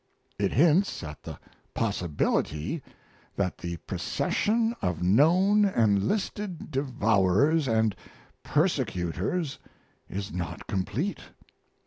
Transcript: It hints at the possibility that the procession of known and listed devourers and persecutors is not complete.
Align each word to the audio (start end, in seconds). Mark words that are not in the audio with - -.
It 0.39 0.51
hints 0.51 1.03
at 1.03 1.21
the 1.21 1.37
possibility 1.75 2.81
that 3.35 3.59
the 3.59 3.77
procession 3.85 4.75
of 4.81 5.03
known 5.03 5.63
and 5.63 6.07
listed 6.07 6.71
devourers 6.71 7.67
and 7.67 7.95
persecutors 8.43 9.59
is 10.09 10.33
not 10.33 10.65
complete. 10.65 11.19